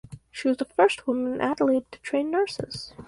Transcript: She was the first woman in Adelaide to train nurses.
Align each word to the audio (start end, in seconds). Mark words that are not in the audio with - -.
She 0.31 0.47
was 0.47 0.57
the 0.57 0.65
first 0.65 1.05
woman 1.05 1.31
in 1.35 1.41
Adelaide 1.41 1.85
to 1.91 1.99
train 2.01 2.31
nurses. 2.31 2.91